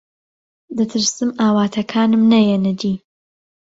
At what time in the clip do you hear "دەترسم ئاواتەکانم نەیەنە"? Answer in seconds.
0.77-2.71